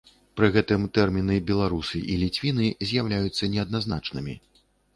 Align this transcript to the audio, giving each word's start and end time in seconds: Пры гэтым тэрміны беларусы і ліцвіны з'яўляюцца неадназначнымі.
Пры 0.39 0.47
гэтым 0.53 0.85
тэрміны 0.97 1.35
беларусы 1.49 2.01
і 2.15 2.17
ліцвіны 2.23 2.65
з'яўляюцца 2.91 3.53
неадназначнымі. 3.57 4.39